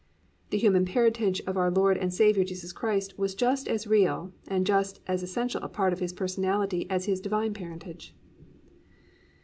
The 0.49 0.57
human 0.57 0.83
parentage 0.85 1.41
of 1.41 1.57
our 1.57 1.69
Lord 1.69 1.95
and 1.95 2.11
Saviour 2.11 2.43
Jesus 2.43 2.71
Christ 2.73 3.19
was 3.19 3.35
just 3.35 3.67
as 3.67 3.85
real 3.85 4.33
and 4.47 4.65
just 4.65 4.99
as 5.05 5.21
essential 5.21 5.61
a 5.61 5.69
part 5.69 5.93
of 5.93 5.99
His 5.99 6.11
personality 6.11 6.89
as 6.89 7.05
His 7.05 7.21
divine 7.21 7.53
parentage. 7.53 8.15